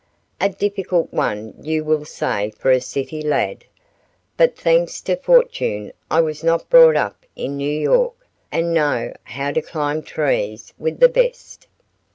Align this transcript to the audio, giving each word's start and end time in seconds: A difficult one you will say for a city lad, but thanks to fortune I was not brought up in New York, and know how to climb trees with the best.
A 0.39 0.49
difficult 0.49 1.13
one 1.13 1.53
you 1.61 1.83
will 1.83 2.05
say 2.05 2.49
for 2.57 2.71
a 2.71 2.81
city 2.81 3.21
lad, 3.21 3.65
but 4.35 4.57
thanks 4.57 4.99
to 5.01 5.15
fortune 5.15 5.91
I 6.09 6.21
was 6.21 6.43
not 6.43 6.71
brought 6.71 6.95
up 6.95 7.23
in 7.35 7.55
New 7.55 7.69
York, 7.69 8.15
and 8.51 8.73
know 8.73 9.13
how 9.25 9.51
to 9.51 9.61
climb 9.61 10.01
trees 10.01 10.73
with 10.79 10.99
the 10.99 11.07
best. 11.07 11.67